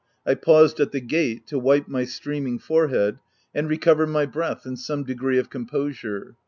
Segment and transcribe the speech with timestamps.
[0.25, 3.19] I paused at the gate to wipe my streaming forehead,
[3.53, 6.35] and recover my breath and some degree of composure.